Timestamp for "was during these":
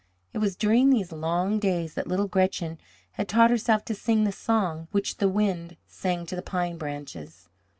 0.39-1.11